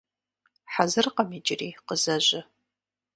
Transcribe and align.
Хьэзыркъым 0.73 1.29
иджыри, 1.37 1.69
къызэжьэ. 1.87 2.41